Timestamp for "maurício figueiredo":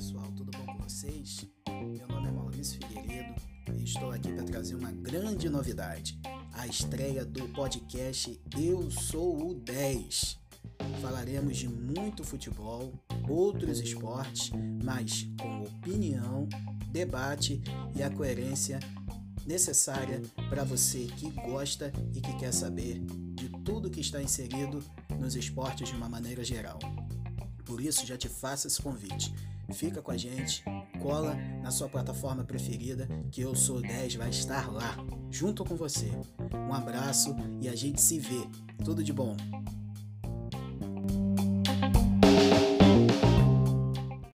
2.32-3.34